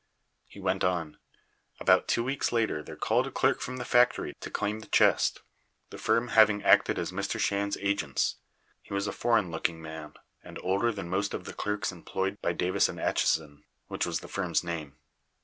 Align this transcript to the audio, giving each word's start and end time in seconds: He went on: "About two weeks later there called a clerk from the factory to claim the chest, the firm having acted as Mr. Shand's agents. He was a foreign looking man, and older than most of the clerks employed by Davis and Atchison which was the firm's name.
He 0.47 0.59
went 0.59 0.83
on: 0.83 1.19
"About 1.79 2.07
two 2.07 2.23
weeks 2.23 2.51
later 2.51 2.81
there 2.81 2.95
called 2.95 3.27
a 3.27 3.31
clerk 3.31 3.61
from 3.61 3.77
the 3.77 3.85
factory 3.85 4.33
to 4.39 4.49
claim 4.49 4.79
the 4.79 4.87
chest, 4.87 5.43
the 5.91 5.99
firm 5.99 6.29
having 6.29 6.63
acted 6.63 6.97
as 6.97 7.11
Mr. 7.11 7.39
Shand's 7.39 7.77
agents. 7.79 8.37
He 8.81 8.95
was 8.95 9.05
a 9.05 9.11
foreign 9.13 9.51
looking 9.51 9.79
man, 9.79 10.15
and 10.43 10.57
older 10.63 10.91
than 10.91 11.07
most 11.07 11.35
of 11.35 11.43
the 11.45 11.53
clerks 11.53 11.91
employed 11.91 12.41
by 12.41 12.51
Davis 12.53 12.89
and 12.89 12.99
Atchison 12.99 13.63
which 13.89 14.07
was 14.07 14.21
the 14.21 14.27
firm's 14.27 14.63
name. 14.63 14.97